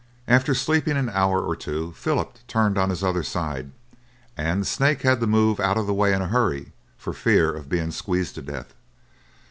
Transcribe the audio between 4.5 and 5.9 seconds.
the snake had to move out of